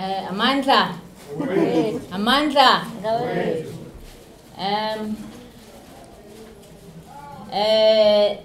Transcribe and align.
Eh, 0.00 0.26
Amandla. 0.30 0.94
Amandla. 2.10 2.84
Um, 4.56 5.16
uh, 7.52 8.36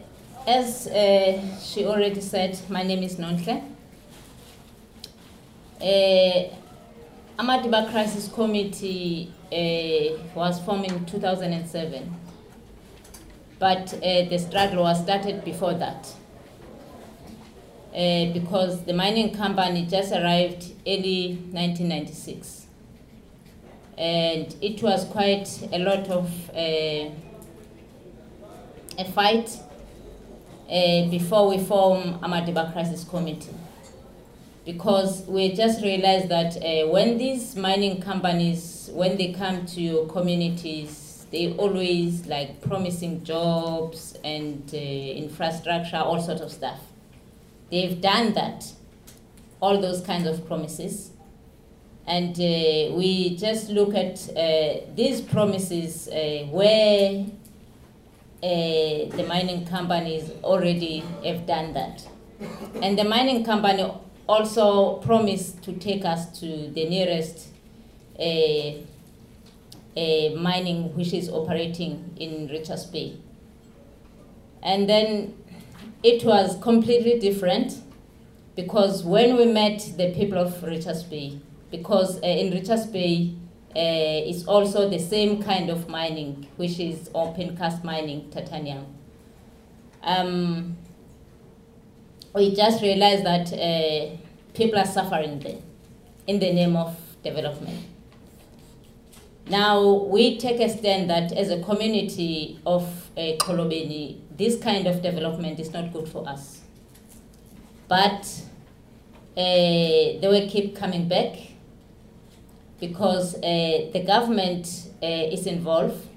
as 0.46 0.88
uh, 0.88 1.60
she 1.60 1.86
already 1.86 2.20
said, 2.20 2.60
my 2.70 2.83
name 2.83 3.04
is 3.04 3.15
Nonhle. 3.15 3.63
Uh, 5.79 6.55
Amadiba 7.40 7.90
Crisis 7.90 8.28
Committee 8.28 9.31
uh, 9.49 10.22
was 10.35 10.60
formed 10.60 10.92
in 10.92 11.06
2007, 11.06 12.13
but 13.60 13.94
uh, 13.94 13.99
the 14.29 14.37
struggle 14.37 14.83
was 14.83 15.01
started 15.01 15.46
before 15.46 15.76
that. 15.76 16.05
Uh, 17.95 18.34
because 18.34 18.84
the 18.84 18.91
mining 18.93 19.34
company 19.34 19.85
just 19.85 20.12
arrived 20.12 20.73
early 20.85 21.35
1996 21.53 22.66
and 23.98 24.53
it 24.62 24.84
was 24.84 25.05
quite 25.05 25.48
a 25.72 25.80
lot 25.80 26.05
of 26.09 26.50
uh, 26.50 27.09
a 28.98 29.05
fight 29.13 29.50
uh, 30.70 31.08
before 31.09 31.48
we 31.48 31.58
form 31.63 32.20
Amadiba 32.20 32.73
Crisis 32.73 33.05
Committee. 33.05 33.53
Because 34.66 35.22
we 35.27 35.53
just 35.53 35.81
realized 35.84 36.27
that 36.30 36.58
uh, 36.58 36.89
when 36.89 37.17
these 37.17 37.55
mining 37.55 38.02
companies, 38.02 38.89
when 38.94 39.16
they 39.16 39.31
come 39.31 39.66
to 39.67 39.81
your 39.81 40.08
communities, 40.08 41.27
they 41.31 41.53
always 41.53 42.25
like 42.25 42.62
promising 42.62 43.23
jobs 43.23 44.17
and 44.23 44.70
uh, 44.73 44.77
infrastructure, 44.77 45.98
all 45.98 46.22
sorts 46.22 46.41
of 46.41 46.52
stuff. 46.52 46.80
They've 47.72 48.00
done 48.00 48.34
that, 48.34 48.72
all 49.62 49.82
those 49.82 50.02
kinds 50.02 50.28
of 50.28 50.48
promises. 50.48 51.12
And 52.08 52.36
uh, 52.36 52.96
we 52.96 53.36
just 53.36 53.70
look 53.70 53.96
at 53.96 54.30
uh, 54.30 54.86
these 54.96 55.22
promises 55.22 56.08
uh, 56.08 56.45
where 56.52 57.26
uh, 58.44 59.17
the 59.17 59.26
mining 59.28 59.66
companies 59.66 60.30
already 60.44 61.04
have 61.23 61.48
done 61.48 61.73
that. 61.73 62.08
And 62.81 62.98
the 62.98 63.04
mining 63.04 63.44
company 63.44 63.92
also 64.28 64.98
promised 64.98 65.64
to 65.64 65.73
take 65.73 66.06
us 66.06 66.39
to 66.39 66.70
the 66.70 66.88
nearest 66.88 67.48
uh, 68.20 68.23
uh, 69.98 70.30
mining 70.36 70.95
which 70.95 71.14
is 71.14 71.30
operating 71.30 72.14
in 72.17 72.48
Richards 72.50 72.86
Bay. 72.86 73.17
And 74.61 74.89
then 74.89 75.34
it 76.06 76.23
was 76.23 76.56
completely 76.61 77.20
different 77.20 77.81
because 78.56 79.03
when 79.03 79.38
we 79.38 79.45
met 79.45 79.80
the 79.98 80.14
people 80.14 80.38
of 80.38 80.61
Richards 80.61 81.02
Bay, 81.02 81.39
because 81.72 82.17
uh, 82.22 82.28
in 82.28 82.53
Richards 82.53 82.86
Bay 82.86 83.34
uh, 83.72 84.30
it's 84.30 84.45
also 84.45 84.88
the 84.88 85.00
same 85.00 85.42
kind 85.42 85.72
of 85.72 85.89
mining, 85.89 86.48
which 86.58 86.80
is 86.80 87.09
open 87.16 87.58
cast 87.58 87.83
mining, 87.83 88.30
titanium. 88.30 88.86
Um, 90.03 90.78
we 92.36 92.53
just 92.53 92.83
realized 92.83 93.26
that 93.26 93.52
uh, 93.52 94.16
people 94.53 94.78
are 94.78 94.86
suffering 94.86 95.39
there 95.39 95.58
in 96.28 96.39
the 96.39 96.53
name 96.53 96.76
of 96.76 96.95
development. 97.23 97.83
Now 99.48 99.94
we 99.94 100.38
take 100.40 100.60
a 100.60 100.70
stand 100.70 101.10
that 101.12 101.32
as 101.32 101.52
a 101.52 101.62
community 101.62 102.60
of 102.66 102.84
uh, 103.16 103.38
Xolobeni, 103.40 104.20
this 104.36 104.58
kind 104.58 104.88
of 104.88 105.04
development 105.04 105.60
is 105.60 105.72
not 105.72 105.94
good 105.94 106.10
for 106.10 106.28
us. 106.28 106.62
But 107.88 108.26
uh, 109.38 109.44
they 109.44 110.20
will 110.23 110.50
keep 110.50 110.76
coming 110.76 111.08
back 111.08 111.38
because 112.80 113.36
uh, 113.36 113.90
the 113.94 114.04
government 114.06 114.90
uh, 115.04 115.06
is 115.06 115.46
involved 115.46 116.08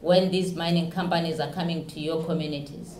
when 0.00 0.30
these 0.30 0.54
mining 0.54 0.90
companies 0.90 1.38
are 1.38 1.52
coming 1.52 1.86
to 1.86 2.00
your 2.00 2.24
communities. 2.24 2.96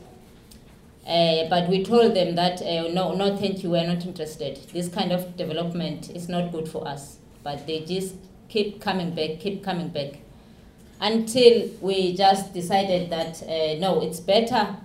Uh, 1.06 1.48
but 1.48 1.68
we 1.68 1.82
told 1.82 2.14
them 2.14 2.34
that 2.36 2.60
uh, 2.60 2.88
no, 2.92 3.14
no, 3.14 3.36
thank 3.36 3.62
you, 3.62 3.70
we're 3.70 3.86
not 3.86 4.04
interested. 4.04 4.58
This 4.72 4.88
kind 4.88 5.10
of 5.10 5.36
development 5.36 6.10
is 6.10 6.28
not 6.28 6.52
good 6.52 6.68
for 6.68 6.86
us. 6.86 7.18
But 7.42 7.66
they 7.66 7.80
just 7.80 8.14
keep 8.48 8.80
coming 8.80 9.14
back, 9.14 9.40
keep 9.40 9.62
coming 9.62 9.88
back, 9.88 10.20
until 11.00 11.68
we 11.80 12.16
just 12.16 12.52
decided 12.52 13.10
that 13.10 13.42
uh, 13.42 13.78
no, 13.78 14.00
it's 14.02 14.20
better 14.20 14.76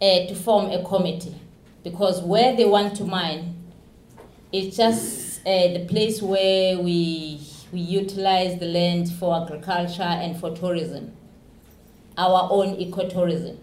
uh, 0.00 0.26
to 0.26 0.34
form 0.34 0.70
a 0.70 0.84
committee 0.84 1.34
because 1.84 2.22
where 2.22 2.56
they 2.56 2.64
want 2.64 2.96
to 2.96 3.04
mine, 3.04 3.54
it's 4.52 4.76
just 4.76 5.40
uh, 5.40 5.68
the 5.72 5.84
place 5.88 6.22
where 6.22 6.78
we 6.78 7.40
we 7.70 7.80
utilize 7.80 8.58
the 8.58 8.66
land 8.66 9.10
for 9.12 9.42
agriculture 9.42 10.02
and 10.02 10.38
for 10.40 10.56
tourism, 10.56 11.12
our 12.16 12.48
own 12.50 12.76
ecotourism 12.76 13.58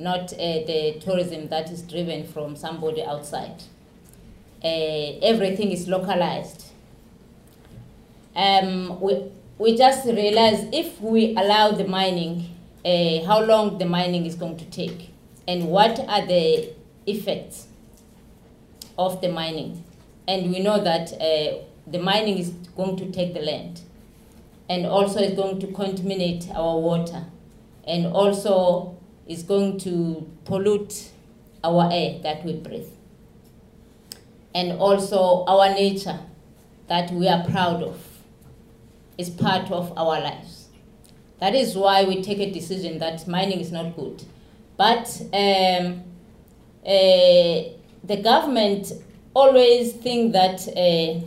not 0.00 0.32
uh, 0.32 0.36
the 0.36 0.98
tourism 1.00 1.48
that 1.48 1.70
is 1.70 1.82
driven 1.82 2.26
from 2.26 2.56
somebody 2.56 3.02
outside. 3.02 3.62
Uh, 4.64 5.20
everything 5.22 5.70
is 5.70 5.88
localized. 5.88 6.69
Um, 8.40 8.98
we, 9.00 9.30
we 9.58 9.76
just 9.76 10.06
realized 10.06 10.72
if 10.72 10.98
we 10.98 11.36
allow 11.36 11.72
the 11.72 11.84
mining, 11.84 12.56
uh, 12.86 13.22
how 13.26 13.44
long 13.44 13.76
the 13.76 13.84
mining 13.84 14.24
is 14.24 14.34
going 14.34 14.56
to 14.56 14.64
take, 14.64 15.10
and 15.46 15.68
what 15.68 15.98
are 16.08 16.26
the 16.26 16.72
effects 17.06 17.66
of 18.98 19.20
the 19.20 19.28
mining. 19.28 19.84
And 20.26 20.50
we 20.50 20.60
know 20.60 20.82
that 20.82 21.12
uh, 21.12 21.64
the 21.86 21.98
mining 21.98 22.38
is 22.38 22.48
going 22.76 22.96
to 22.96 23.10
take 23.10 23.34
the 23.34 23.40
land, 23.40 23.82
and 24.70 24.86
also 24.86 25.20
is 25.20 25.36
going 25.36 25.60
to 25.60 25.66
contaminate 25.66 26.48
our 26.54 26.78
water, 26.78 27.26
and 27.86 28.06
also 28.06 28.96
is 29.28 29.42
going 29.42 29.76
to 29.80 30.26
pollute 30.46 31.10
our 31.62 31.90
air 31.92 32.18
that 32.22 32.42
we 32.42 32.54
breathe. 32.54 32.88
And 34.54 34.72
also 34.80 35.44
our 35.44 35.74
nature 35.74 36.20
that 36.88 37.10
we 37.10 37.28
are 37.28 37.44
proud 37.44 37.82
of 37.82 38.09
is 39.20 39.30
part 39.30 39.70
of 39.70 39.96
our 39.96 40.20
lives. 40.20 40.68
That 41.38 41.54
is 41.54 41.76
why 41.76 42.04
we 42.04 42.22
take 42.22 42.38
a 42.38 42.50
decision 42.50 42.98
that 42.98 43.26
mining 43.26 43.60
is 43.60 43.72
not 43.72 43.96
good. 43.96 44.22
But 44.76 45.20
um, 45.32 46.02
uh, 46.84 47.70
the 48.04 48.20
government 48.22 48.92
always 49.34 49.92
think 49.92 50.32
that 50.32 50.66
uh, 50.68 51.26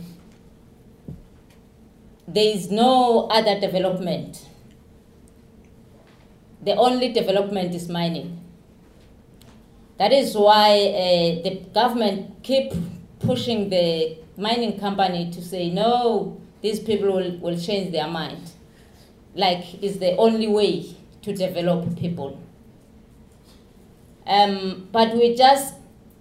there 2.28 2.56
is 2.56 2.70
no 2.70 3.28
other 3.28 3.60
development 3.60 4.48
the 6.64 6.74
only 6.76 7.12
development 7.12 7.74
is 7.74 7.88
mining. 7.88 8.40
That 9.98 10.12
is 10.12 10.34
why 10.34 10.70
uh, 10.72 11.42
the 11.42 11.62
government 11.72 12.42
keep 12.42 12.72
pushing 13.20 13.68
the 13.68 14.16
mining 14.36 14.78
company 14.80 15.30
to 15.30 15.42
say, 15.42 15.70
no, 15.70 16.40
these 16.64 16.80
people 16.80 17.12
will, 17.12 17.36
will 17.40 17.60
change 17.60 17.92
their 17.92 18.08
mind. 18.08 18.50
Like, 19.34 19.82
it's 19.84 19.98
the 19.98 20.16
only 20.16 20.46
way 20.46 20.96
to 21.20 21.34
develop 21.34 21.94
people. 21.98 22.40
Um, 24.26 24.88
but 24.90 25.14
we 25.14 25.36
just 25.36 25.74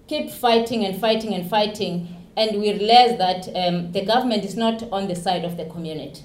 keep 0.05 0.29
fighting 0.29 0.83
and 0.85 0.99
fighting 0.99 1.33
and 1.33 1.49
fighting, 1.49 2.13
and 2.35 2.59
we 2.59 2.73
realize 2.73 3.17
that 3.19 3.47
um, 3.55 3.93
the 3.93 4.03
government 4.03 4.43
is 4.43 4.57
not 4.57 4.83
on 4.91 5.07
the 5.07 5.15
side 5.15 5.45
of 5.45 5.55
the 5.55 5.63
community. 5.63 6.23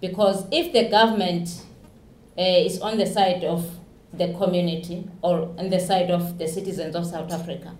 Because 0.00 0.46
if 0.50 0.72
the 0.72 0.88
government 0.88 1.62
uh, 2.36 2.42
is 2.42 2.80
on 2.80 2.98
the 2.98 3.06
side 3.06 3.44
of 3.44 3.70
the 4.12 4.34
community 4.34 5.08
or 5.22 5.54
on 5.58 5.70
the 5.70 5.78
side 5.78 6.10
of 6.10 6.38
the 6.38 6.48
citizens 6.48 6.96
of 6.96 7.06
South 7.06 7.30
Africa. 7.32 7.76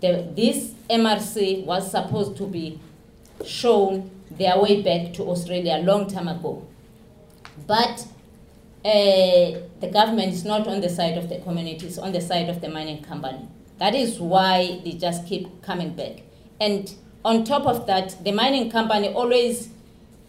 The, 0.00 0.28
this 0.34 0.74
MRC 0.90 1.64
was 1.64 1.88
supposed 1.88 2.36
to 2.38 2.46
be 2.48 2.80
shown 3.44 4.10
their 4.38 4.60
way 4.60 4.82
back 4.82 5.12
to 5.14 5.24
Australia 5.24 5.76
a 5.76 5.82
long 5.82 6.08
time 6.08 6.28
ago. 6.28 6.66
But 7.66 8.06
uh, 8.84 9.60
the 9.80 9.90
government 9.92 10.32
is 10.32 10.44
not 10.44 10.66
on 10.66 10.80
the 10.80 10.88
side 10.88 11.16
of 11.16 11.28
the 11.28 11.38
community, 11.40 11.86
it's 11.86 11.98
on 11.98 12.12
the 12.12 12.20
side 12.20 12.48
of 12.48 12.60
the 12.60 12.68
mining 12.68 13.02
company. 13.02 13.46
That 13.78 13.94
is 13.94 14.20
why 14.20 14.80
they 14.84 14.92
just 14.92 15.26
keep 15.26 15.62
coming 15.62 15.94
back. 15.94 16.22
And 16.60 16.92
on 17.24 17.44
top 17.44 17.66
of 17.66 17.86
that, 17.86 18.22
the 18.24 18.32
mining 18.32 18.70
company 18.70 19.08
always, 19.08 19.68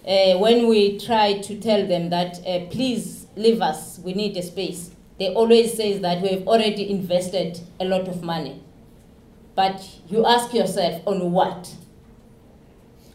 uh, 0.07 0.37
when 0.37 0.67
we 0.67 0.99
try 0.99 1.39
to 1.39 1.59
tell 1.59 1.85
them 1.87 2.09
that, 2.09 2.39
uh, 2.45 2.65
please 2.69 3.27
leave 3.35 3.61
us, 3.61 3.99
we 3.99 4.13
need 4.13 4.37
a 4.37 4.43
space, 4.43 4.91
they 5.19 5.33
always 5.33 5.73
say 5.75 5.97
that 5.99 6.21
we've 6.21 6.47
already 6.47 6.89
invested 6.89 7.59
a 7.79 7.85
lot 7.85 8.07
of 8.07 8.23
money. 8.23 8.61
But 9.55 9.87
you 10.09 10.25
ask 10.25 10.53
yourself, 10.53 11.01
on 11.05 11.31
what? 11.31 11.73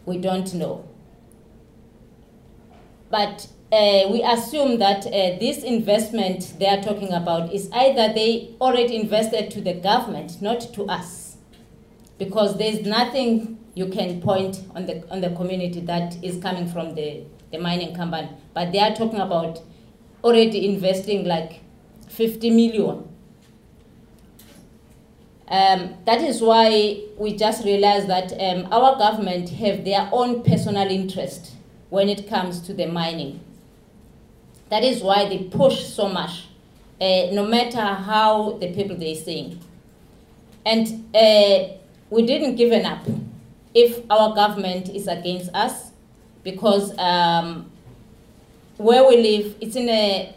We 0.09 0.17
don't 0.17 0.55
know. 0.55 0.89
But 3.11 3.47
uh, 3.71 4.09
we 4.11 4.23
assume 4.23 4.79
that 4.79 5.07
uh, 5.07 5.11
this 5.39 5.63
investment 5.63 6.55
they 6.59 6.67
are 6.67 6.83
talking 6.83 7.13
about 7.13 7.53
is 7.53 7.71
either 7.73 8.15
they 8.15 8.55
already 8.59 8.97
invested 8.97 9.51
to 9.51 9.61
the 9.61 9.75
government, 9.75 10.41
not 10.41 10.61
to 10.73 10.87
us. 10.87 11.37
Because 12.17 12.57
there's 12.57 12.87
nothing 12.87 13.59
you 13.75 13.89
can 13.89 14.23
point 14.23 14.63
on 14.75 14.87
the 14.87 15.05
on 15.13 15.21
the 15.21 15.29
community 15.31 15.81
that 15.81 16.17
is 16.25 16.43
coming 16.43 16.67
from 16.67 16.95
the, 16.95 17.25
the 17.53 17.59
mining 17.59 17.95
company. 17.95 18.31
But 18.55 18.73
they 18.73 18.79
are 18.81 18.95
talking 18.95 19.21
about 19.21 19.61
already 20.25 20.67
investing 20.67 21.27
like 21.27 21.61
50 22.09 22.49
million. 22.49 23.08
Um, 25.51 25.95
that 26.05 26.21
is 26.21 26.43
why 26.43 27.01
we 27.17 27.35
just 27.35 27.65
realized 27.65 28.07
that 28.09 28.33
um, 28.33 28.71
our 28.71 28.99
government 28.99 29.49
have 29.51 29.85
their 29.85 30.09
own 30.13 30.43
personal 30.43 30.87
interest 30.89 31.53
when 31.89 32.11
it 32.11 32.29
comes 32.29 32.61
to 32.63 32.75
the 32.75 32.87
mining. 32.87 33.41
That 34.69 34.85
is 34.85 35.03
why 35.03 35.27
they 35.27 35.45
push 35.45 35.87
so 35.87 36.09
much, 36.09 36.49
uh, 37.01 37.29
no 37.33 37.47
matter 37.47 37.81
how 37.81 38.59
the 38.61 38.75
people 38.75 38.97
they 38.97 39.15
sing. 39.15 39.59
And 40.67 40.87
uh, 41.17 41.77
we 42.11 42.27
didn't 42.27 42.57
give 42.57 42.73
up 42.85 43.07
if 43.73 44.03
our 44.11 44.35
government 44.35 44.91
is 44.91 45.07
against 45.07 45.55
us 45.55 45.93
because 46.43 46.97
um, 46.99 47.71
where 48.77 49.09
we 49.09 49.17
live, 49.17 49.57
it's 49.63 49.77
in 49.77 49.89
a 49.89 50.37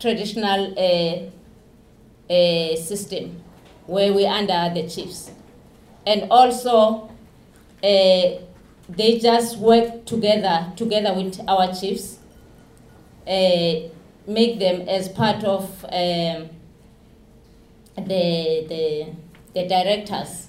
traditional 0.00 0.74
uh, 0.76 2.32
uh, 2.32 2.76
system 2.76 3.43
where 3.86 4.12
we're 4.12 4.28
under 4.28 4.72
the 4.74 4.88
chiefs. 4.88 5.30
And 6.06 6.30
also, 6.30 7.10
uh, 7.82 8.40
they 8.88 9.18
just 9.20 9.58
work 9.58 10.04
together, 10.04 10.72
together 10.76 11.14
with 11.14 11.40
our 11.48 11.72
chiefs, 11.74 12.18
uh, 13.26 13.88
make 14.26 14.58
them 14.58 14.88
as 14.88 15.08
part 15.08 15.44
of 15.44 15.84
um, 15.84 16.50
the, 17.96 18.66
the, 18.68 19.06
the 19.54 19.68
directors 19.68 20.48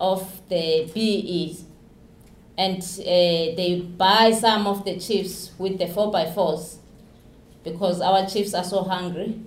of 0.00 0.40
the 0.48 0.90
BEEs. 0.92 1.64
And 2.58 2.82
uh, 2.82 3.04
they 3.04 3.80
buy 3.96 4.32
some 4.32 4.66
of 4.66 4.84
the 4.84 4.98
chiefs 4.98 5.52
with 5.58 5.78
the 5.78 5.86
4x4s 5.86 6.76
because 7.64 8.00
our 8.00 8.26
chiefs 8.26 8.54
are 8.54 8.64
so 8.64 8.82
hungry. 8.82 9.40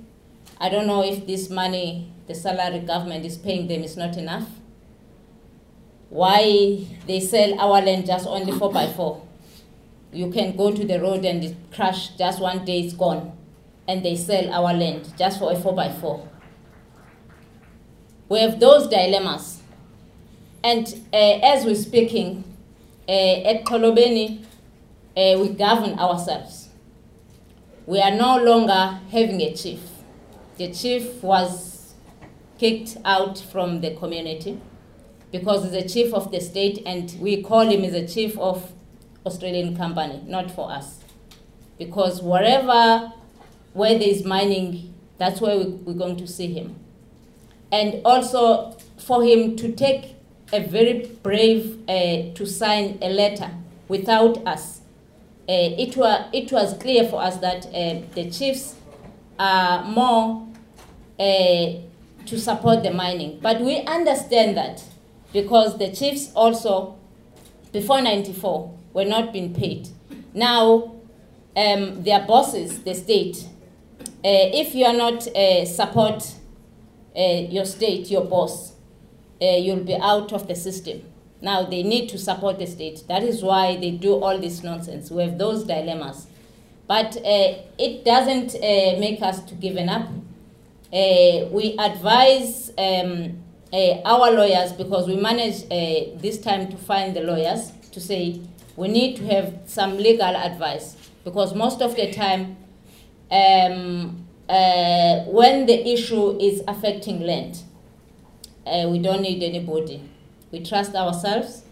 I 0.60 0.70
don't 0.70 0.88
know 0.88 1.04
if 1.04 1.28
this 1.28 1.50
money 1.50 2.12
the 2.27 2.36
salary 2.36 2.80
government 2.80 3.25
is 3.25 3.38
paying 3.38 3.68
them 3.68 3.83
is 3.83 3.98
not 3.98 4.18
enough. 4.18 4.48
Why 6.10 6.86
they 7.07 7.19
sell 7.19 7.60
our 7.60 7.81
land 7.81 8.06
just 8.06 8.27
only 8.27 8.51
4x4? 8.51 9.22
You 10.12 10.31
can 10.31 10.56
go 10.56 10.72
to 10.72 10.86
the 10.86 11.00
road 11.00 11.25
and 11.25 11.44
it 11.44 11.56
crash 11.74 12.10
just 12.18 12.39
one 12.39 12.63
day, 12.66 12.81
it's 12.81 12.94
gone. 12.94 13.38
And 13.88 14.04
they 14.04 14.16
sell 14.16 14.51
our 14.51 14.74
land 14.74 15.13
just 15.18 15.39
for 15.39 15.51
a 15.51 15.56
4x4. 15.56 16.27
We 18.30 18.39
have 18.39 18.60
those 18.60 18.88
dilemmas. 18.88 19.62
And 20.63 20.88
uh, 21.13 21.18
as 21.44 21.63
we're 21.66 21.75
speaking, 21.75 22.44
uh, 23.07 23.12
at 23.12 23.66
Xolobeni, 23.66 24.44
uh, 25.16 25.38
we 25.39 25.50
govern 25.50 26.00
ourselves. 26.00 26.69
We 27.86 28.00
are 28.00 28.16
no 28.16 28.38
longer 28.38 29.00
having 29.12 29.42
a 29.42 29.54
chief. 29.54 29.80
The 30.57 30.74
chief 30.74 31.22
was 31.22 31.75
kicked 32.57 32.98
out 33.06 33.38
from 33.38 33.81
the 33.81 33.92
community 33.96 34.60
because 35.31 35.63
he's 35.63 35.72
the 35.72 35.88
chief 35.88 36.13
of 36.13 36.31
the 36.31 36.40
state 36.40 36.81
and 36.86 37.16
we 37.19 37.42
call 37.42 37.62
him 37.62 37.84
as 37.84 37.94
a 37.94 38.07
chief 38.07 38.38
of 38.38 38.72
Australian 39.25 39.75
company, 39.75 40.22
not 40.25 40.52
for 40.52 40.72
us. 40.72 41.00
Because 41.78 42.22
wherever 42.22 43.12
where 43.74 44.00
there 44.00 44.07
is 44.07 44.24
mining, 44.24 44.94
that's 45.18 45.42
where 45.42 45.57
we, 45.57 45.66
we're 45.66 45.94
going 45.94 46.16
to 46.16 46.25
see 46.25 46.54
him. 46.54 46.75
And 47.72 48.02
also 48.06 48.78
for 48.98 49.24
him 49.24 49.58
to 49.58 49.72
take 49.74 50.16
a 50.54 50.62
very 50.62 51.08
brave 51.22 51.78
uh, 51.90 52.34
to 52.34 52.46
sign 52.46 52.98
a 53.01 53.10
letter 53.10 53.51
without 53.90 54.38
us. 54.48 54.80
Uh, 55.48 55.75
it, 55.78 55.98
was, 55.98 56.25
it 56.34 56.51
was 56.51 56.78
clear 56.78 57.08
for 57.08 57.22
us 57.22 57.38
that 57.38 57.66
uh, 57.68 58.01
the 58.16 58.30
chiefs 58.31 58.75
are 59.38 59.84
more 59.84 60.48
uh, 61.19 61.74
to 62.27 62.39
support 62.39 62.83
the 62.83 62.92
mining. 62.92 63.39
But 63.42 63.62
we 63.62 63.81
understand 63.81 64.57
that 64.57 64.83
because 65.33 65.77
the 65.77 65.92
chiefs 65.92 66.31
also, 66.36 66.98
before 67.72 68.01
94, 68.01 68.77
were 68.94 69.06
not 69.06 69.33
being 69.33 69.54
paid. 69.54 69.89
Now, 70.33 70.95
um, 71.56 72.04
their 72.04 72.25
bosses, 72.25 72.83
the 72.83 72.94
state, 72.94 73.45
uh, 74.00 74.07
if 74.24 74.74
you 74.74 74.86
are 74.86 74.94
not 74.94 75.27
uh, 75.27 75.66
support 75.66 76.36
uh, 77.16 77.22
your 77.22 77.66
state, 77.66 78.10
your 78.10 78.25
boss, 78.25 78.74
uh, 79.42 79.45
you'll 79.45 79.83
be 79.83 79.95
out 79.95 80.33
of 80.33 80.48
the 80.48 80.56
system. 80.56 81.01
Now 81.42 81.63
they 81.63 81.83
need 81.83 82.10
to 82.10 82.18
support 82.18 82.60
the 82.60 82.66
state. 82.66 83.04
That 83.07 83.24
is 83.24 83.44
why 83.44 83.75
they 83.77 83.92
do 83.92 84.13
all 84.16 84.39
this 84.39 84.63
nonsense. 84.63 85.12
We 85.12 85.24
have 85.24 85.38
those 85.38 85.63
dilemmas. 85.66 86.27
But 86.88 87.18
uh, 87.18 87.54
it 87.77 88.06
doesn't 88.06 88.56
uh, 88.56 89.00
make 89.00 89.22
us 89.22 89.42
to 89.45 89.56
give 89.56 89.77
up. 89.77 90.07
Uh, 90.96 91.48
we 91.52 91.76
advise 91.78 92.72
um, 92.78 93.38
uh, 93.74 94.00
our 94.06 94.32
lawyers 94.32 94.72
because 94.72 95.06
we 95.08 95.18
manage 95.18 95.64
uh, 95.64 96.18
this 96.22 96.40
time 96.40 96.70
to 96.70 96.78
find 96.78 97.14
the 97.14 97.20
lawyers 97.20 97.74
to 97.92 98.00
say 98.00 98.40
we 98.78 98.88
need 98.88 99.18
to 99.18 99.26
have 99.26 99.60
some 99.66 99.98
legal 99.98 100.34
advice 100.38 100.96
because 101.26 101.54
most 101.54 101.82
of 101.82 101.98
the 101.98 102.14
time 102.14 102.56
um, 103.30 104.26
when 104.48 105.66
the 105.66 105.86
issue 105.86 106.40
is 106.40 106.64
affecting 106.66 107.20
land, 107.20 107.62
uh, 108.66 108.88
we 108.90 108.98
don't 109.00 109.22
need 109.22 109.44
anybody. 109.44 110.02
We 110.52 110.64
trust 110.64 110.96
ourselves, 110.96 111.64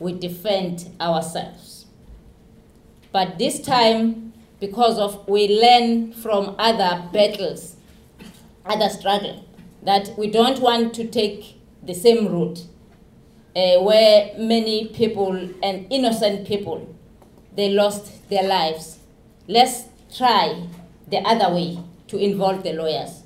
we 0.00 0.12
defend 0.12 0.90
ourselves. 1.00 1.86
But 3.12 3.38
this 3.38 3.60
time, 3.60 4.32
because 4.58 4.98
of 4.98 5.28
we 5.28 5.60
learn 5.60 6.12
from 6.14 6.56
other 6.58 7.08
battles, 7.12 7.75
other 8.68 8.88
struggle, 8.88 9.44
that 9.82 10.10
we 10.18 10.30
don't 10.30 10.60
want 10.60 10.94
to 10.94 11.06
take 11.06 11.60
the 11.82 11.94
same 11.94 12.28
route 12.28 12.64
uh, 13.54 13.80
where 13.80 14.32
many 14.38 14.88
people 14.88 15.34
and 15.62 15.86
innocent 15.90 16.46
people, 16.46 16.94
they 17.54 17.70
lost 17.70 18.28
their 18.28 18.42
lives. 18.42 18.98
Let's 19.48 19.84
try 20.14 20.66
the 21.08 21.18
other 21.18 21.54
way 21.54 21.78
to 22.08 22.18
involve 22.18 22.62
the 22.62 22.72
lawyers. 22.72 23.22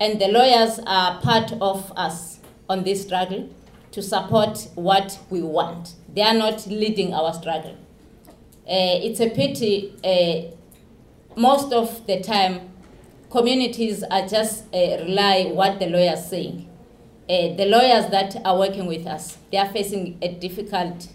And 0.00 0.20
the 0.20 0.28
lawyers 0.28 0.78
are 0.86 1.20
part 1.20 1.52
of 1.60 1.92
us 1.96 2.40
on 2.68 2.84
this 2.84 3.02
struggle 3.02 3.48
to 3.92 4.02
support 4.02 4.68
what 4.74 5.18
we 5.30 5.42
want. 5.42 5.94
They 6.14 6.22
are 6.22 6.34
not 6.34 6.66
leading 6.66 7.14
our 7.14 7.32
struggle. 7.32 7.76
Uh, 8.66 9.00
it's 9.02 9.20
a 9.20 9.30
pity, 9.30 9.94
uh, 10.04 10.54
most 11.40 11.72
of 11.72 12.06
the 12.06 12.20
time, 12.20 12.70
communities 13.30 14.02
are 14.10 14.26
just 14.26 14.64
uh, 14.74 15.04
rely 15.04 15.44
what 15.52 15.78
the 15.78 15.86
lawyers 15.86 16.26
saying. 16.26 16.68
Uh, 17.28 17.54
the 17.56 17.66
lawyers 17.66 18.10
that 18.10 18.36
are 18.44 18.58
working 18.58 18.86
with 18.86 19.06
us, 19.06 19.36
they 19.52 19.58
are 19.58 19.68
facing 19.68 20.18
a 20.22 20.32
difficult 20.34 21.08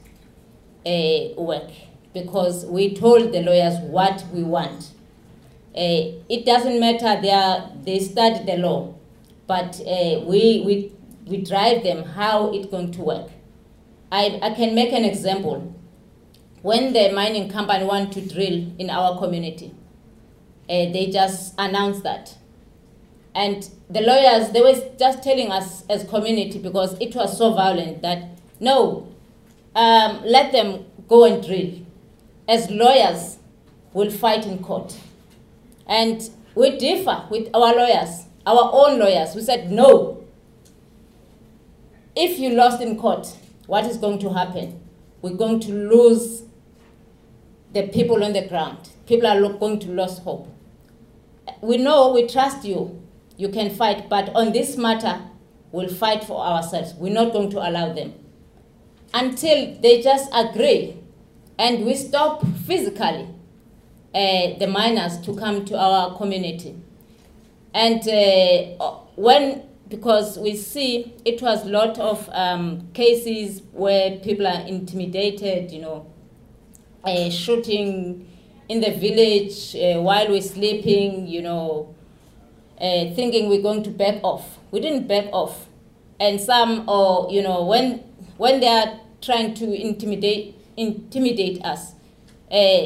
uh, 0.85 1.41
work 1.41 1.71
because 2.13 2.65
we 2.65 2.95
told 2.95 3.31
the 3.33 3.41
lawyers 3.41 3.79
what 3.79 4.23
we 4.31 4.43
want. 4.43 4.91
Uh, 5.75 6.21
it 6.29 6.45
doesn't 6.45 6.79
matter 6.79 7.19
they, 7.19 7.31
are, 7.31 7.71
they 7.83 7.99
study 7.99 8.45
the 8.45 8.57
law, 8.57 8.93
but 9.47 9.79
uh, 9.81 10.19
we, 10.25 10.61
we, 10.63 10.91
we 11.25 11.37
drive 11.43 11.81
them 11.81 12.03
how 12.03 12.51
it's 12.53 12.67
going 12.67 12.91
to 12.91 13.01
work. 13.01 13.29
I, 14.11 14.39
I 14.43 14.53
can 14.53 14.75
make 14.75 14.93
an 14.93 15.03
example. 15.03 15.75
When 16.61 16.93
the 16.93 17.11
mining 17.11 17.49
company 17.49 17.83
want 17.83 18.13
to 18.13 18.21
drill 18.21 18.71
in 18.77 18.91
our 18.91 19.17
community, 19.17 19.73
uh, 20.69 20.91
they 20.91 21.09
just 21.11 21.53
announced 21.57 22.03
that. 22.03 22.37
And 23.35 23.67
the 23.89 24.01
lawyers, 24.01 24.51
they 24.51 24.61
were 24.61 24.75
just 24.97 25.23
telling 25.23 25.51
us 25.51 25.83
as 25.89 26.03
community 26.03 26.59
because 26.59 26.95
it 26.99 27.15
was 27.15 27.37
so 27.37 27.53
violent 27.53 28.01
that, 28.01 28.23
no, 28.59 29.11
um, 29.75 30.21
let 30.23 30.51
them 30.51 30.85
go 31.07 31.25
and 31.25 31.43
drill. 31.45 31.79
As 32.47 32.69
lawyers, 32.69 33.37
we'll 33.93 34.11
fight 34.11 34.45
in 34.45 34.59
court. 34.59 34.97
And 35.87 36.29
we 36.55 36.77
differ 36.77 37.25
with 37.29 37.49
our 37.53 37.75
lawyers, 37.75 38.25
our 38.45 38.69
own 38.71 38.99
lawyers. 38.99 39.35
We 39.35 39.41
said, 39.41 39.71
no. 39.71 40.23
If 42.15 42.37
you 42.37 42.51
lost 42.51 42.81
in 42.81 42.99
court, 42.99 43.35
what 43.65 43.85
is 43.85 43.97
going 43.97 44.19
to 44.19 44.33
happen? 44.33 44.79
We're 45.21 45.33
going 45.33 45.59
to 45.61 45.71
lose 45.71 46.43
the 47.73 47.87
people 47.87 48.23
on 48.23 48.33
the 48.33 48.47
ground. 48.47 48.89
People 49.07 49.25
are 49.25 49.41
going 49.57 49.79
to 49.79 49.87
lose 49.87 50.19
hope. 50.19 50.52
We 51.61 51.77
know, 51.77 52.13
we 52.13 52.27
trust 52.27 52.65
you. 52.65 53.01
You 53.37 53.49
can 53.49 53.69
fight, 53.69 54.09
but 54.09 54.29
on 54.35 54.51
this 54.51 54.77
matter, 54.77 55.21
we'll 55.71 55.89
fight 55.89 56.23
for 56.23 56.39
ourselves. 56.39 56.93
We're 56.93 57.13
not 57.13 57.33
going 57.33 57.49
to 57.51 57.57
allow 57.57 57.93
them. 57.93 58.13
Until 59.13 59.79
they 59.81 60.01
just 60.01 60.29
agree 60.33 60.97
and 61.57 61.85
we 61.85 61.95
stop 61.95 62.45
physically 62.65 63.27
uh, 64.13 64.57
the 64.59 64.67
miners 64.67 65.19
to 65.21 65.35
come 65.35 65.65
to 65.65 65.77
our 65.77 66.15
community. 66.17 66.75
And 67.73 68.07
uh, 68.07 68.91
when, 69.15 69.63
because 69.87 70.37
we 70.37 70.55
see 70.55 71.13
it 71.25 71.41
was 71.41 71.65
a 71.65 71.69
lot 71.69 71.97
of 71.99 72.29
um, 72.31 72.87
cases 72.93 73.61
where 73.71 74.17
people 74.19 74.47
are 74.47 74.61
intimidated, 74.67 75.71
you 75.71 75.81
know, 75.81 76.11
uh, 77.03 77.29
shooting 77.29 78.27
in 78.69 78.81
the 78.81 78.91
village 78.91 79.75
uh, 79.75 80.01
while 80.01 80.29
we're 80.29 80.41
sleeping, 80.41 81.27
you 81.27 81.41
know, 81.41 81.93
uh, 82.79 83.13
thinking 83.13 83.49
we're 83.49 83.61
going 83.61 83.83
to 83.83 83.89
back 83.89 84.19
off. 84.23 84.59
We 84.71 84.79
didn't 84.79 85.07
back 85.07 85.25
off. 85.31 85.67
And 86.19 86.39
some, 86.39 86.87
or, 86.87 87.31
you 87.31 87.41
know, 87.41 87.65
when, 87.65 87.99
when 88.37 88.59
they 88.59 88.67
are 88.67 88.99
trying 89.21 89.53
to 89.55 89.73
intimidate, 89.73 90.55
intimidate 90.77 91.63
us 91.63 91.93
uh, 92.51 92.85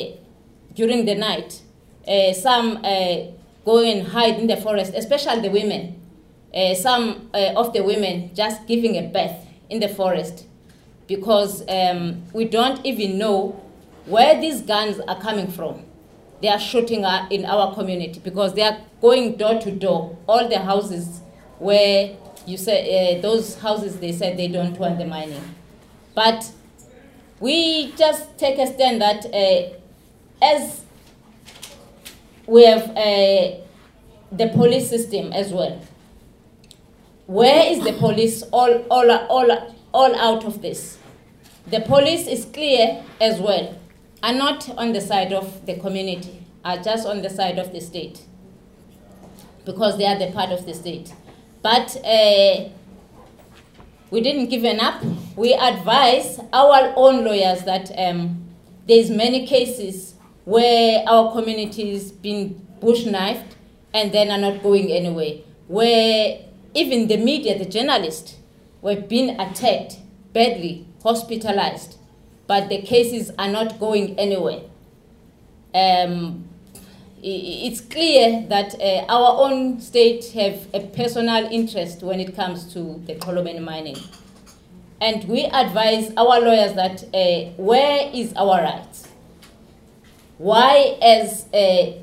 during 0.74 1.06
the 1.06 1.16
night, 1.16 1.62
uh, 2.08 2.34
some 2.34 2.78
uh, 2.84 3.18
go 3.66 3.84
and 3.84 4.08
hide 4.08 4.40
in 4.40 4.48
the 4.48 4.58
forest, 4.58 4.94
especially 4.96 5.42
the 5.42 5.50
women. 5.50 6.02
Uh, 6.54 6.74
some 6.74 7.30
of 7.34 7.74
the 7.74 7.84
women 7.84 8.32
just 8.34 8.66
giving 8.66 8.96
a 8.98 9.08
birth 9.10 9.36
in 9.70 9.80
the 9.80 9.88
forest 9.88 10.48
because 11.08 11.64
um, 11.70 12.24
we 12.34 12.46
don't 12.46 12.86
even 12.86 13.18
know 13.18 13.62
where 14.08 14.40
these 14.40 14.62
guns 14.62 15.00
are 15.08 15.20
coming 15.20 15.48
from. 15.52 15.84
They 16.42 16.50
are 16.50 16.60
shooting 16.60 17.04
in 17.32 17.46
our 17.46 17.74
community 17.74 18.20
because 18.24 18.54
they 18.54 18.62
are 18.62 18.78
going 19.02 19.38
door 19.38 19.60
to 19.60 19.72
door, 19.72 20.18
all 20.28 20.48
the 20.48 20.60
houses 20.60 21.22
where 21.60 22.16
you 22.46 22.58
say 22.58 23.18
uh, 23.18 23.22
those 23.22 23.60
houses 23.60 24.00
they 24.00 24.12
said 24.12 24.38
they 24.38 24.48
don't 24.48 24.78
want 24.78 24.98
the 25.00 25.06
mining. 25.06 25.44
But 26.14 26.52
we 27.40 27.92
just 27.94 28.38
take 28.38 28.58
a 28.60 28.68
stand 28.68 29.02
that 29.02 29.26
uh, 29.26 29.74
as 30.42 30.84
we 32.48 32.66
have 32.66 32.90
uh, 32.92 33.58
the 34.32 34.48
police 34.54 34.90
system 34.90 35.34
as 35.34 35.52
well. 35.52 35.82
Where 37.26 37.70
is 37.72 37.84
the 37.84 37.94
police 37.94 38.42
all, 38.54 38.86
all, 38.90 39.12
all, 39.12 39.76
all 39.94 40.16
out 40.16 40.46
of 40.46 40.62
this? 40.62 40.98
The 41.68 41.82
police 41.82 42.26
is 42.28 42.46
clear 42.46 43.04
as 43.20 43.42
well, 43.42 43.78
are 44.24 44.34
not 44.34 44.70
on 44.78 44.94
the 44.94 45.02
side 45.02 45.34
of 45.34 45.66
the 45.66 45.76
community, 45.76 46.46
are 46.64 46.78
just 46.78 47.08
on 47.08 47.22
the 47.22 47.30
side 47.30 47.60
of 47.60 47.72
the 47.72 47.80
state, 47.80 48.22
because 49.66 49.98
they 49.98 50.06
are 50.06 50.18
the 50.18 50.32
part 50.32 50.52
of 50.52 50.66
the 50.66 50.74
state. 50.74 51.14
But 51.62 51.96
uh, 52.06 52.70
we 54.10 54.22
didn't 54.22 54.48
give 54.50 54.64
up. 54.66 55.04
We 55.36 55.54
advise 55.54 56.40
our 56.54 56.94
own 56.96 57.26
lawyers 57.26 57.64
that 57.64 57.92
um, 57.98 58.48
there's 58.88 59.10
many 59.10 59.46
cases 59.46 60.16
where 60.46 61.04
our 61.08 61.34
communities 61.34 62.12
been 62.12 62.66
bush 62.80 63.06
knifed 63.06 63.58
and 63.94 64.14
then 64.14 64.32
are 64.32 64.38
not 64.38 64.64
going 64.64 64.92
anywhere. 64.92 65.40
Where 65.68 66.40
even 66.74 67.08
the 67.08 67.18
media, 67.18 67.58
the 67.58 67.66
journalists, 67.66 68.38
were 68.82 68.96
being 68.96 69.40
attacked 69.40 69.98
badly, 70.32 70.88
hospitalized, 71.04 71.97
but 72.48 72.70
the 72.70 72.82
cases 72.82 73.32
are 73.38 73.50
not 73.50 73.80
going 73.80 74.18
anywhere. 74.18 74.62
Um, 75.74 76.48
it's 77.22 77.82
clear 77.82 78.46
that 78.48 78.76
uh, 78.80 79.06
our 79.10 79.44
own 79.44 79.82
state 79.82 80.26
have 80.34 80.68
a 80.74 80.88
personal 80.88 81.46
interest 81.52 82.04
when 82.04 82.20
it 82.20 82.36
comes 82.36 82.72
to 82.74 83.02
the 83.06 83.16
Xolomane 83.16 83.62
mining. 83.62 83.98
And 85.02 85.24
we 85.26 85.44
advise 85.46 86.12
our 86.16 86.40
lawyers 86.40 86.74
that 86.74 87.04
uh, 87.14 87.52
where 87.58 88.10
is 88.14 88.34
our 88.34 88.62
rights? 88.62 89.08
Why, 90.38 90.98
as 91.02 91.52
uh, 91.54 91.94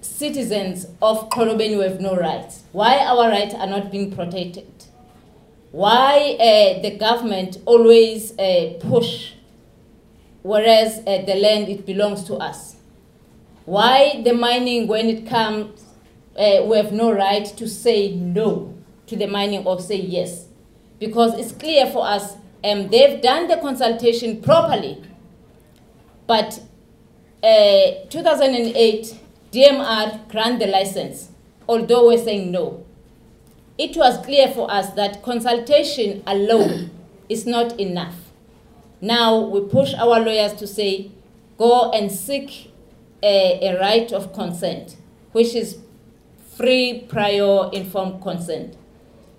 citizens 0.00 0.86
of 1.00 1.28
Xolomane, 1.30 1.78
we 1.78 1.84
have 1.84 2.00
no 2.00 2.14
rights? 2.16 2.62
Why 2.72 2.98
our 2.98 3.28
rights 3.28 3.54
are 3.54 3.66
not 3.66 3.90
being 3.90 4.12
protected? 4.12 4.66
Why 5.72 6.36
uh, 6.38 6.82
the 6.82 6.96
government 6.98 7.58
always 7.66 8.38
uh, 8.38 8.78
push, 8.80 9.32
whereas 10.48 11.00
uh, 11.00 11.22
the 11.26 11.34
land, 11.34 11.68
it 11.68 11.84
belongs 11.84 12.24
to 12.24 12.34
us? 12.36 12.76
Why 13.66 14.22
the 14.24 14.32
mining, 14.32 14.88
when 14.88 15.06
it 15.06 15.26
comes, 15.26 15.84
uh, 16.34 16.62
we 16.64 16.78
have 16.78 16.90
no 16.90 17.12
right 17.12 17.44
to 17.44 17.68
say 17.68 18.14
no 18.14 18.74
to 19.08 19.16
the 19.16 19.26
mining 19.26 19.66
or 19.66 19.78
say 19.78 19.96
yes? 19.96 20.46
Because 20.98 21.38
it's 21.38 21.52
clear 21.52 21.86
for 21.86 22.06
us, 22.06 22.36
um, 22.64 22.88
they've 22.88 23.20
done 23.20 23.46
the 23.46 23.58
consultation 23.58 24.40
properly, 24.40 25.02
but 26.26 26.60
uh, 27.42 28.06
2008, 28.08 29.18
DMR 29.52 30.28
grant 30.30 30.60
the 30.60 30.66
license, 30.66 31.28
although 31.68 32.06
we're 32.08 32.16
saying 32.24 32.50
no. 32.50 32.86
It 33.76 33.98
was 33.98 34.24
clear 34.24 34.48
for 34.48 34.70
us 34.70 34.90
that 34.94 35.22
consultation 35.22 36.22
alone 36.26 36.90
is 37.28 37.46
not 37.46 37.78
enough. 37.78 38.27
Now 39.00 39.38
we 39.38 39.60
push 39.60 39.94
our 39.94 40.20
lawyers 40.20 40.54
to 40.54 40.66
say, 40.66 41.10
go 41.56 41.90
and 41.92 42.10
seek 42.10 42.72
a, 43.22 43.68
a 43.68 43.80
right 43.80 44.12
of 44.12 44.32
consent, 44.32 44.96
which 45.32 45.54
is 45.54 45.78
free, 46.56 47.06
prior, 47.08 47.70
informed 47.72 48.22
consent. 48.22 48.76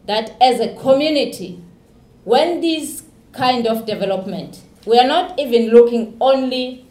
That 0.06 0.36
as 0.42 0.60
a 0.60 0.74
community, 0.76 1.62
when 2.24 2.62
these 2.62 3.04
kind 3.32 3.68
of 3.68 3.86
development, 3.86 4.62
we 4.86 4.98
are 4.98 5.08
not 5.08 5.38
even 5.40 5.70
looking 5.70 6.18
only 6.22 6.86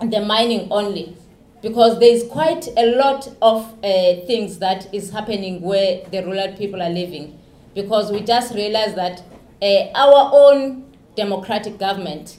at 0.00 0.10
the 0.10 0.20
mining 0.20 0.68
only 0.70 1.16
because 1.60 2.00
there 2.00 2.10
is 2.12 2.24
quite 2.24 2.66
a 2.76 2.96
lot 2.96 3.28
of 3.40 3.72
uh, 3.84 4.26
things 4.26 4.58
that 4.58 4.92
is 4.92 5.10
happening 5.10 5.60
where 5.60 6.04
the 6.10 6.24
rural 6.24 6.52
people 6.56 6.82
are 6.82 6.90
living 6.90 7.38
because 7.74 8.10
we 8.10 8.20
just 8.20 8.54
realized 8.54 8.96
that 8.96 9.22
uh, 9.62 9.86
our 9.94 10.30
own 10.32 10.91
democratic 11.16 11.78
government 11.78 12.38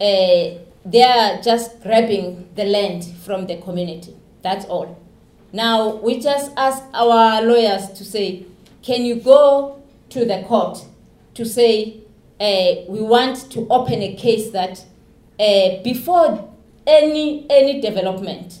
uh, 0.00 0.58
they 0.84 1.02
are 1.02 1.40
just 1.42 1.80
grabbing 1.82 2.48
the 2.56 2.64
land 2.64 3.04
from 3.24 3.46
the 3.46 3.56
community 3.58 4.16
that's 4.42 4.64
all 4.66 4.98
now 5.52 5.96
we 5.96 6.18
just 6.20 6.50
ask 6.56 6.82
our 6.94 7.42
lawyers 7.42 7.88
to 7.90 8.04
say 8.04 8.44
can 8.82 9.04
you 9.04 9.14
go 9.16 9.80
to 10.08 10.24
the 10.24 10.42
court 10.48 10.84
to 11.34 11.44
say 11.44 12.02
uh, 12.40 12.82
we 12.88 13.00
want 13.00 13.50
to 13.52 13.66
open 13.68 14.02
a 14.02 14.14
case 14.16 14.50
that 14.50 14.84
uh, 15.38 15.82
before 15.84 16.52
any, 16.86 17.46
any 17.48 17.80
development, 17.80 18.58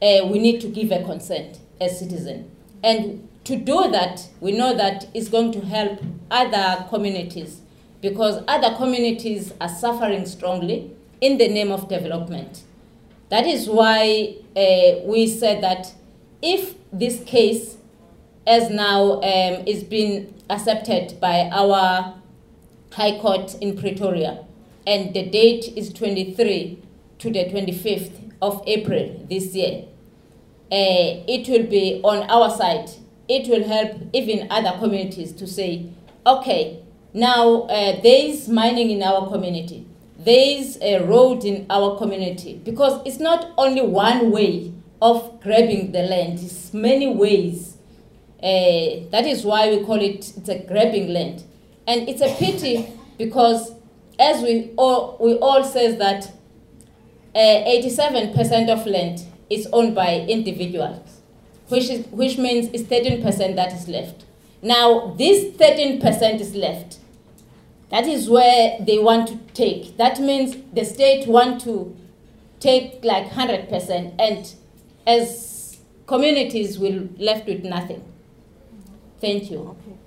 we 0.00 0.38
need 0.38 0.60
to 0.60 0.68
give 0.68 0.92
a 0.92 1.02
consent 1.02 1.58
as 1.80 1.98
citizen. 1.98 2.50
And 2.84 3.28
to 3.44 3.56
do 3.56 3.90
that, 3.90 4.28
we 4.40 4.52
know 4.52 4.76
that 4.76 5.08
it's 5.12 5.28
going 5.28 5.52
to 5.52 5.60
help 5.60 6.00
other 6.30 6.86
communities 6.88 7.60
because 8.00 8.42
other 8.48 8.74
communities 8.76 9.52
are 9.60 9.68
suffering 9.68 10.26
strongly 10.26 10.90
in 11.20 11.38
the 11.38 11.48
name 11.48 11.70
of 11.70 11.88
development. 11.88 12.62
That 13.28 13.46
is 13.46 13.68
why 13.68 14.36
uh, 14.56 15.04
we 15.04 15.26
said 15.26 15.62
that 15.62 15.94
if 16.42 16.74
this 16.92 17.22
case, 17.24 17.76
as 18.46 18.70
now 18.70 19.20
um, 19.20 19.64
is 19.66 19.84
being 19.84 20.34
accepted 20.48 21.20
by 21.20 21.48
our 21.52 22.14
High 22.92 23.18
Court 23.20 23.54
in 23.60 23.76
Pretoria, 23.76 24.44
and 24.86 25.14
the 25.14 25.28
date 25.28 25.72
is 25.76 25.92
23 25.92 26.82
to 27.18 27.30
the 27.30 27.44
25th 27.44 28.32
of 28.42 28.62
April 28.66 29.24
this 29.28 29.54
year. 29.54 29.84
Uh, 30.72 31.22
it 31.28 31.48
will 31.48 31.68
be 31.68 32.00
on 32.02 32.28
our 32.30 32.50
side. 32.50 32.90
It 33.28 33.48
will 33.48 33.66
help 33.68 33.96
even 34.12 34.50
other 34.50 34.76
communities 34.78 35.32
to 35.34 35.46
say, 35.46 35.90
okay, 36.26 36.82
now 37.12 37.62
uh, 37.62 38.00
there 38.00 38.26
is 38.26 38.48
mining 38.48 38.90
in 38.90 39.02
our 39.02 39.28
community. 39.28 39.86
There 40.18 40.58
is 40.60 40.78
a 40.82 41.02
road 41.04 41.44
in 41.44 41.66
our 41.70 41.96
community. 41.96 42.60
Because 42.62 43.00
it's 43.06 43.18
not 43.18 43.52
only 43.56 43.80
one 43.80 44.30
way 44.30 44.72
of 45.00 45.40
grabbing 45.40 45.92
the 45.92 46.02
land, 46.02 46.38
it's 46.40 46.74
many 46.74 47.08
ways. 47.08 47.76
Uh, 48.42 49.08
that 49.10 49.24
is 49.26 49.44
why 49.44 49.70
we 49.70 49.84
call 49.84 50.00
it 50.00 50.32
it's 50.36 50.48
a 50.48 50.58
grabbing 50.58 51.08
land. 51.08 51.42
And 51.86 52.08
it's 52.08 52.20
a 52.20 52.34
pity 52.36 52.86
because 53.18 53.72
as 54.18 54.42
we 54.42 54.72
all, 54.76 55.16
we 55.20 55.36
all 55.38 55.64
says 55.64 55.98
that 55.98 56.30
87% 57.34 58.68
uh, 58.68 58.72
of 58.72 58.86
land 58.86 59.22
is 59.48 59.66
owned 59.72 59.94
by 59.94 60.26
individuals, 60.28 61.20
which, 61.68 61.88
is, 61.88 62.06
which 62.08 62.38
means 62.38 62.68
it's 62.72 62.84
13% 62.84 63.56
that 63.56 63.72
is 63.72 63.88
left. 63.88 64.24
Now, 64.62 65.14
this 65.16 65.52
13% 65.56 66.40
is 66.40 66.54
left. 66.54 66.98
That 67.90 68.06
is 68.06 68.30
where 68.30 68.78
they 68.80 68.98
want 68.98 69.28
to 69.28 69.36
take. 69.52 69.96
That 69.96 70.20
means 70.20 70.56
the 70.72 70.84
state 70.84 71.26
want 71.26 71.60
to 71.62 71.96
take 72.60 73.04
like 73.04 73.30
100% 73.30 74.14
and 74.18 74.54
as 75.06 75.78
communities 76.06 76.78
will 76.78 77.08
left 77.18 77.46
with 77.46 77.64
nothing. 77.64 78.04
Thank 79.20 79.50
you. 79.50 79.58
Okay. 79.58 79.99